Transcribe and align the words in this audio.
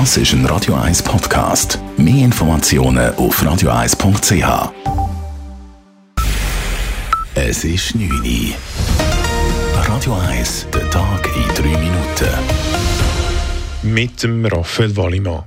Das 0.00 0.16
ist 0.16 0.32
ein 0.32 0.44
Radio 0.46 0.74
1 0.74 1.04
Podcast. 1.04 1.78
Mehr 1.96 2.24
Informationen 2.24 3.14
auf 3.14 3.40
radio1.ch. 3.40 4.72
Es 7.36 7.62
ist 7.62 7.94
9 7.94 8.10
Uhr. 8.10 8.54
Radio 9.86 10.14
1, 10.14 10.66
der 10.74 10.90
Tag 10.90 11.30
in 11.36 11.46
3 11.54 11.78
Minuten. 11.78 12.28
Mit 13.84 14.20
dem 14.24 14.44
Raphael 14.44 14.96
Wallimann. 14.96 15.44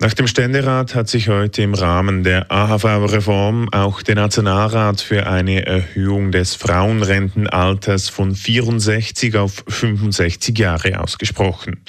Nach 0.00 0.14
dem 0.14 0.28
Ständerat 0.28 0.94
hat 0.94 1.08
sich 1.08 1.28
heute 1.28 1.62
im 1.62 1.74
Rahmen 1.74 2.22
der 2.22 2.52
AHV-Reform 2.52 3.70
auch 3.72 4.00
der 4.02 4.14
Nationalrat 4.14 5.00
für 5.00 5.26
eine 5.26 5.66
Erhöhung 5.66 6.30
des 6.30 6.54
Frauenrentenalters 6.54 8.08
von 8.08 8.36
64 8.36 9.36
auf 9.36 9.64
65 9.66 10.56
Jahre 10.56 11.00
ausgesprochen. 11.00 11.82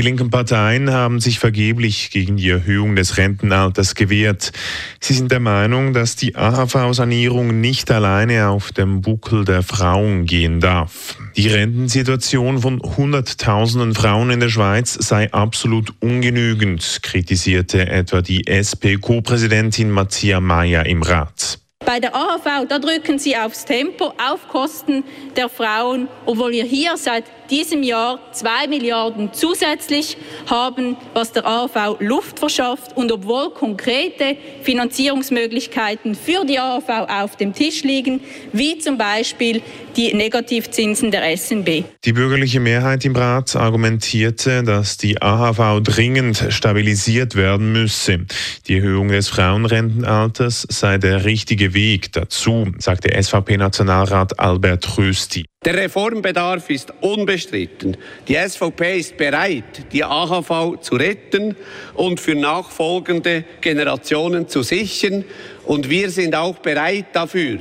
Die 0.00 0.06
linken 0.06 0.30
Parteien 0.30 0.90
haben 0.90 1.20
sich 1.20 1.38
vergeblich 1.38 2.10
gegen 2.10 2.38
die 2.38 2.48
Erhöhung 2.48 2.96
des 2.96 3.18
Rentenalters 3.18 3.94
gewehrt. 3.94 4.50
Sie 4.98 5.12
sind 5.12 5.30
der 5.30 5.40
Meinung, 5.40 5.92
dass 5.92 6.16
die 6.16 6.36
AHV-Sanierung 6.36 7.60
nicht 7.60 7.90
alleine 7.90 8.48
auf 8.48 8.72
dem 8.72 9.02
Buckel 9.02 9.44
der 9.44 9.62
Frauen 9.62 10.24
gehen 10.24 10.58
darf. 10.58 11.18
Die 11.36 11.48
Rentensituation 11.48 12.60
von 12.60 12.80
Hunderttausenden 12.80 13.94
Frauen 13.94 14.30
in 14.30 14.40
der 14.40 14.48
Schweiz 14.48 14.94
sei 14.94 15.30
absolut 15.34 15.92
ungenügend, 16.00 17.00
kritisiert 17.02 17.02
kritisierte 17.02 17.86
etwa 17.86 18.22
die 18.22 18.46
SP-Co-Präsidentin 18.46 19.90
Matthias 19.90 20.40
Mayer 20.40 20.86
im 20.86 21.02
Rat. 21.02 21.58
Bei 21.84 22.00
der 22.00 22.14
AHV, 22.14 22.68
da 22.68 22.78
drücken 22.78 23.18
Sie 23.18 23.36
aufs 23.36 23.66
Tempo, 23.66 24.14
auf 24.16 24.48
Kosten 24.48 25.04
der 25.36 25.50
Frauen, 25.50 26.08
obwohl 26.24 26.52
wir 26.52 26.64
hier 26.64 26.96
seit 26.96 27.24
diesem 27.50 27.82
Jahr 27.82 28.20
zwei 28.32 28.66
Milliarden 28.68 29.32
zusätzlich 29.32 30.16
haben, 30.46 30.96
was 31.14 31.32
der 31.32 31.46
AHV 31.46 31.96
Luft 32.00 32.38
verschafft 32.38 32.96
und 32.96 33.10
obwohl 33.12 33.50
konkrete 33.50 34.36
Finanzierungsmöglichkeiten 34.62 36.14
für 36.14 36.44
die 36.44 36.58
AHV 36.58 36.88
auf 37.08 37.36
dem 37.36 37.52
Tisch 37.52 37.82
liegen, 37.82 38.20
wie 38.52 38.78
zum 38.78 38.96
Beispiel 38.96 39.62
die 39.96 40.14
Negativzinsen 40.14 41.10
der 41.10 41.36
SNB. 41.36 41.84
Die 42.04 42.12
bürgerliche 42.12 42.60
Mehrheit 42.60 43.04
im 43.04 43.16
Rat 43.16 43.56
argumentierte, 43.56 44.62
dass 44.62 44.96
die 44.96 45.20
AHV 45.20 45.82
dringend 45.82 46.46
stabilisiert 46.50 47.34
werden 47.34 47.72
müsse. 47.72 48.26
Die 48.68 48.76
Erhöhung 48.76 49.08
des 49.08 49.28
Frauenrentenalters 49.28 50.66
sei 50.68 50.98
der 50.98 51.24
richtige 51.24 51.74
Weg 51.74 52.12
dazu, 52.12 52.68
sagte 52.78 53.20
SVP-Nationalrat 53.20 54.38
Albert 54.38 54.96
Rösti. 54.96 55.44
Der 55.62 55.74
Reformbedarf 55.74 56.70
ist 56.70 56.90
unbestritten. 57.02 57.94
Die 58.28 58.34
SVP 58.34 58.98
ist 58.98 59.18
bereit, 59.18 59.92
die 59.92 60.02
AHV 60.02 60.80
zu 60.80 60.94
retten 60.94 61.54
und 61.92 62.18
für 62.18 62.34
nachfolgende 62.34 63.44
Generationen 63.60 64.48
zu 64.48 64.62
sichern. 64.62 65.22
Und 65.66 65.90
wir 65.90 66.08
sind 66.08 66.34
auch 66.34 66.56
bereit 66.60 67.08
dafür, 67.12 67.58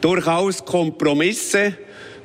durchaus 0.00 0.64
Kompromisse, 0.64 1.74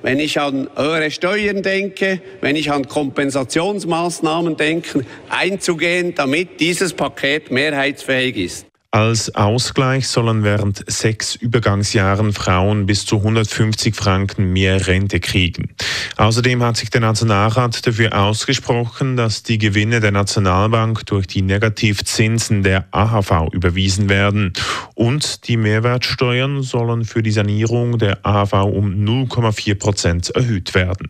wenn 0.02 0.20
ich 0.20 0.40
an 0.40 0.68
höhere 0.76 1.12
Steuern 1.12 1.62
denke, 1.62 2.20
wenn 2.42 2.56
ich 2.56 2.72
an 2.72 2.88
Kompensationsmaßnahmen 2.88 4.58
denke, 4.58 5.06
einzugehen, 5.30 6.16
damit 6.16 6.60
dieses 6.60 6.94
Paket 6.94 7.52
mehrheitsfähig 7.52 8.38
ist. 8.38 8.71
Als 8.94 9.34
Ausgleich 9.36 10.10
sollen 10.10 10.44
während 10.44 10.84
sechs 10.92 11.36
Übergangsjahren 11.36 12.34
Frauen 12.34 12.86
bis 12.86 13.06
zu 13.06 13.20
150 13.20 13.96
Franken 13.96 14.52
mehr 14.52 14.86
Rente 14.86 15.22
kriegen. 15.22 15.70
Außerdem 16.18 16.62
hat 16.62 16.76
sich 16.76 16.90
der 16.90 17.00
Nationalrat 17.00 17.88
dafür 17.88 18.20
ausgesprochen, 18.20 19.16
dass 19.16 19.44
die 19.44 19.60
Gewinne 19.60 20.02
der 20.02 20.12
Nationalbank 20.12 21.06
durch 21.06 21.26
die 21.26 21.42
Negativzinsen 21.42 22.64
der 22.64 22.86
AHV 22.92 23.54
überwiesen 23.54 24.10
werden 24.10 24.52
und 24.94 25.48
die 25.48 25.56
Mehrwertsteuern 25.56 26.62
sollen 26.62 27.06
für 27.06 27.24
die 27.24 27.32
Sanierung 27.32 27.98
der 27.98 28.26
AHV 28.26 28.66
um 28.66 28.92
0,4 29.06 29.76
Prozent 29.76 30.30
erhöht 30.32 30.74
werden. 30.74 31.10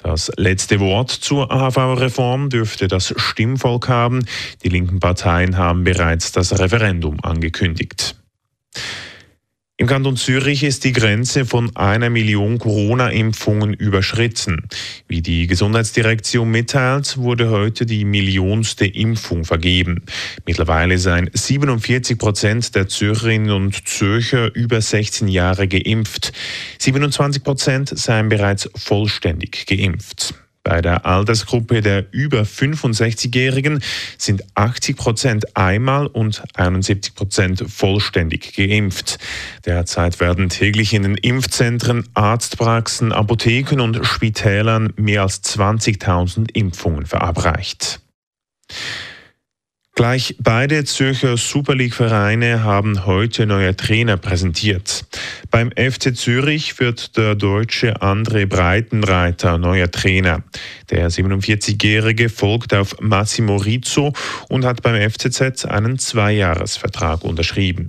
Das 0.00 0.30
letzte 0.36 0.78
Wort 0.78 1.10
zur 1.10 1.50
AHV-Reform 1.50 2.50
dürfte 2.50 2.86
das 2.86 3.12
Stimmvolk 3.16 3.88
haben. 3.88 4.24
Die 4.62 4.68
linken 4.68 5.00
Parteien 5.00 5.56
haben 5.56 5.82
bereits 5.82 6.30
das 6.30 6.56
Referendum 6.56 7.15
angekündigt. 7.22 8.16
Im 9.78 9.88
Kanton 9.88 10.16
Zürich 10.16 10.62
ist 10.62 10.84
die 10.84 10.94
Grenze 10.94 11.44
von 11.44 11.76
einer 11.76 12.08
Million 12.08 12.58
Corona-Impfungen 12.58 13.74
überschritten. 13.74 14.66
Wie 15.06 15.20
die 15.20 15.46
Gesundheitsdirektion 15.46 16.50
mitteilt, 16.50 17.18
wurde 17.18 17.50
heute 17.50 17.84
die 17.84 18.06
millionste 18.06 18.86
Impfung 18.86 19.44
vergeben. 19.44 20.02
Mittlerweile 20.46 20.96
seien 20.96 21.28
47 21.30 22.16
Prozent 22.16 22.74
der 22.74 22.88
Zürcherinnen 22.88 23.50
und 23.50 23.86
Zürcher 23.86 24.54
über 24.54 24.80
16 24.80 25.28
Jahre 25.28 25.68
geimpft. 25.68 26.32
27 26.78 27.44
Prozent 27.44 27.98
seien 27.98 28.30
bereits 28.30 28.70
vollständig 28.76 29.66
geimpft. 29.66 30.32
Bei 30.66 30.82
der 30.82 31.06
Altersgruppe 31.06 31.80
der 31.80 32.06
über 32.10 32.40
65-Jährigen 32.40 33.80
sind 34.18 34.42
80 34.56 34.96
Prozent 34.96 35.56
einmal 35.56 36.08
und 36.08 36.42
71 36.56 37.14
Prozent 37.14 37.64
vollständig 37.68 38.52
geimpft. 38.56 39.20
Derzeit 39.64 40.18
werden 40.18 40.48
täglich 40.48 40.92
in 40.92 41.04
den 41.04 41.14
Impfzentren, 41.14 42.08
Arztpraxen, 42.14 43.12
Apotheken 43.12 43.80
und 43.80 44.04
Spitälern 44.04 44.92
mehr 44.96 45.22
als 45.22 45.44
20.000 45.44 46.50
Impfungen 46.52 47.06
verabreicht. 47.06 48.00
Gleich 49.94 50.36
beide 50.38 50.84
Zürcher 50.84 51.38
Super 51.38 51.74
League-Vereine 51.74 52.62
haben 52.62 53.06
heute 53.06 53.46
neue 53.46 53.74
Trainer 53.76 54.18
präsentiert. 54.18 55.06
Beim 55.56 55.70
FC 55.70 56.14
Zürich 56.14 56.78
wird 56.80 57.16
der 57.16 57.34
deutsche 57.34 58.02
André 58.02 58.44
Breitenreiter 58.44 59.56
neuer 59.56 59.90
Trainer. 59.90 60.42
Der 60.90 61.10
47-Jährige 61.10 62.28
folgt 62.28 62.74
auf 62.74 63.00
Massimo 63.00 63.56
Rizzo 63.56 64.12
und 64.50 64.66
hat 64.66 64.82
beim 64.82 65.10
FCZ 65.10 65.64
einen 65.64 65.98
Zweijahresvertrag 65.98 67.24
unterschrieben. 67.24 67.88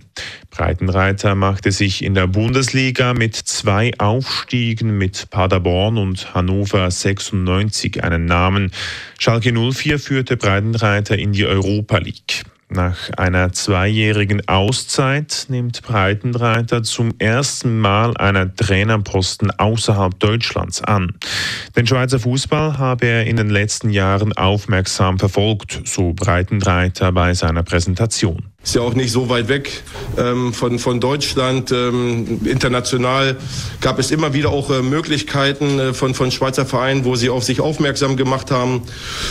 Breitenreiter 0.50 1.36
machte 1.36 1.74
sich 1.74 2.06
in 2.06 2.14
der 2.14 2.28
Bundesliga 2.28 3.14
mit 3.14 3.36
zwei 3.36 3.92
Aufstiegen 3.98 4.98
mit 4.98 5.30
Paderborn 5.30 5.98
und 5.98 6.34
Hannover 6.34 6.90
96 6.90 8.02
einen 8.02 8.24
Namen. 8.24 8.72
Schalke 9.20 9.52
04 9.52 10.00
führte 10.00 10.38
Breitenreiter 10.38 11.20
in 11.20 11.34
die 11.34 11.46
Europa 11.46 11.98
League. 11.98 12.46
Nach 12.70 13.10
einer 13.16 13.54
zweijährigen 13.54 14.46
Auszeit 14.50 15.46
nimmt 15.48 15.82
Breitenreiter 15.84 16.84
zum 16.84 17.14
ersten 17.18 17.80
Mal 17.80 18.18
einen 18.18 18.56
Trainerposten 18.58 19.52
außerhalb 19.52 20.20
Deutschlands 20.20 20.84
an. 20.84 21.14
Den 21.78 21.88
Schweizer 21.88 22.20
Fußball 22.20 22.78
habe 22.78 23.06
er 23.06 23.26
in 23.26 23.38
den 23.38 23.50
letzten 23.50 23.90
Jahren 23.90 24.34
aufmerksam 24.34 25.18
verfolgt, 25.18 25.82
so 25.86 26.12
Breitenreiter 26.12 27.14
bei 27.14 27.34
seiner 27.34 27.64
Präsentation. 27.64 28.48
Ist 28.68 28.76
ja 28.76 28.82
auch 28.82 28.96
nicht 28.96 29.14
so 29.14 29.30
weit 29.30 29.48
weg 29.48 29.82
ähm, 30.18 30.52
von, 30.52 30.78
von 30.78 31.00
Deutschland. 31.00 31.72
Ähm, 31.72 32.42
international 32.44 33.38
gab 33.80 33.98
es 33.98 34.12
immer 34.12 34.34
wieder 34.34 34.50
auch 34.50 34.70
äh, 34.70 34.82
Möglichkeiten 34.82 35.80
äh, 35.80 35.94
von, 35.94 36.14
von 36.14 36.32
Schweizer 36.32 36.66
Vereinen, 36.66 37.06
wo 37.06 37.16
sie 37.16 37.30
auf 37.30 37.46
sich 37.46 37.62
aufmerksam 37.62 38.18
gemacht 38.18 38.52
haben. 38.52 38.82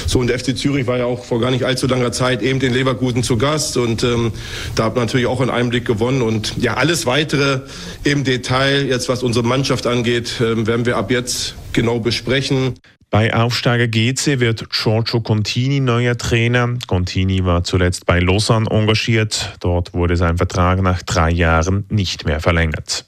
So 0.07 0.21
und 0.21 0.29
der 0.29 0.39
FC 0.39 0.57
Zürich 0.57 0.87
war 0.87 0.97
ja 0.97 1.05
auch 1.05 1.27
vor 1.27 1.39
gar 1.39 1.51
nicht 1.51 1.65
allzu 1.65 1.87
langer 1.87 2.13
Zeit 2.13 2.41
eben 2.41 2.61
den 2.61 2.73
Leverkusen 2.73 3.23
zu 3.23 3.37
Gast 3.37 3.77
und 3.77 4.03
ähm, 4.05 4.33
da 4.75 4.85
hat 4.85 4.97
man 4.97 5.05
natürlich 5.05 5.27
auch 5.27 5.43
einen 5.43 5.51
Einblick 5.51 5.85
gewonnen. 5.85 6.23
Und 6.23 6.55
ja, 6.57 6.73
alles 6.79 7.05
weitere 7.05 7.61
im 8.05 8.25
Detail, 8.25 8.87
jetzt 8.87 9.11
was 9.11 9.23
unsere 9.23 9.45
Mannschaft 9.45 9.87
angeht, 9.87 10.41
äh, 10.41 10.67
werden 10.67 10.87
wir 10.87 10.97
ab 10.97 11.11
jetzt 11.11 11.57
genau 11.75 12.01
besprechen. 12.01 12.73
Bei 13.11 13.33
Aufsteiger 13.33 13.87
GC 13.87 14.41
wird 14.41 14.69
Giorgio 14.71 15.21
Contini 15.21 15.81
neuer 15.81 16.19
Trainer. 16.19 16.75
Contini 16.87 17.45
war 17.45 17.63
zuletzt 17.65 18.05
bei 18.05 18.19
Lausanne 18.19 18.69
engagiert. 18.71 19.55
Dort 19.61 19.95
wurde 19.95 20.17
sein 20.17 20.37
Vertrag 20.37 20.83
nach 20.83 21.03
drei 21.03 21.31
Jahren 21.31 21.87
nicht 21.89 22.27
mehr 22.27 22.41
verlängert. 22.41 23.07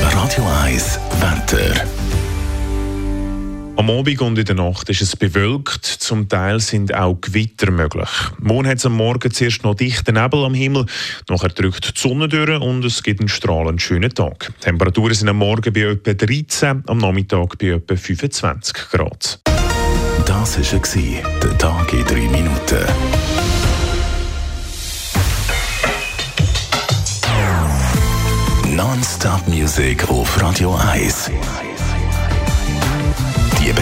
Radio 0.00 0.44
1 0.64 0.98
Wetter. 1.20 2.05
Am 3.76 3.90
Abend 3.90 4.22
und 4.22 4.38
in 4.38 4.44
der 4.46 4.54
Nacht 4.54 4.88
ist 4.88 5.02
es 5.02 5.14
bewölkt, 5.16 5.84
zum 5.84 6.30
Teil 6.30 6.60
sind 6.60 6.94
auch 6.94 7.20
Gewitter 7.20 7.70
möglich. 7.70 8.08
Morgen 8.38 8.66
hat 8.66 8.78
es 8.78 8.86
am 8.86 8.94
Morgen 8.94 9.30
zuerst 9.30 9.64
noch 9.64 9.74
dichten 9.74 10.14
Nebel 10.14 10.46
am 10.46 10.54
Himmel, 10.54 10.86
nachher 11.28 11.50
drückt 11.50 11.96
die 11.96 12.00
Sonne 12.00 12.26
durch 12.26 12.58
und 12.60 12.84
es 12.86 13.02
gibt 13.02 13.20
einen 13.20 13.28
strahlend 13.28 13.82
schönen 13.82 14.14
Tag. 14.14 14.50
Die 14.60 14.64
Temperaturen 14.64 15.12
sind 15.12 15.28
am 15.28 15.36
Morgen 15.36 15.74
bei 15.74 15.80
etwa 15.80 16.14
13, 16.14 16.84
am 16.86 16.98
Nachmittag 16.98 17.58
bei 17.58 17.68
etwa 17.68 17.96
25 17.96 18.74
Grad. 18.92 19.40
Das 20.24 20.58
war 20.58 20.80
der 21.42 21.58
Tag 21.58 21.92
in 21.92 22.04
drei 22.06 22.28
Minuten. 22.28 22.86
Non-Stop-Musik 28.74 30.08
auf 30.08 30.40
Radio 30.40 30.74
1. 30.74 31.30